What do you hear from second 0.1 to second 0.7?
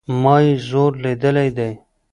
ما ئې